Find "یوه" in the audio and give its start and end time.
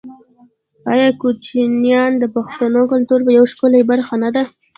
3.37-3.49